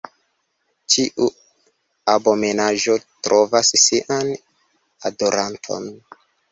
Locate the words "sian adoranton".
3.87-5.91